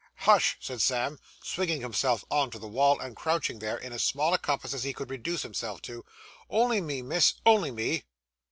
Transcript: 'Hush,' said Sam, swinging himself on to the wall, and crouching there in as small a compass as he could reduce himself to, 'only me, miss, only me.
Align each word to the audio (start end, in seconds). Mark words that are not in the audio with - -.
'Hush,' 0.15 0.57
said 0.59 0.81
Sam, 0.81 1.19
swinging 1.43 1.81
himself 1.81 2.25
on 2.31 2.49
to 2.49 2.57
the 2.57 2.67
wall, 2.67 2.99
and 2.99 3.15
crouching 3.15 3.59
there 3.59 3.77
in 3.77 3.93
as 3.93 4.03
small 4.03 4.33
a 4.33 4.39
compass 4.39 4.73
as 4.73 4.83
he 4.83 4.93
could 4.93 5.11
reduce 5.11 5.43
himself 5.43 5.79
to, 5.83 6.03
'only 6.49 6.81
me, 6.81 7.03
miss, 7.03 7.35
only 7.45 7.69
me. 7.69 8.05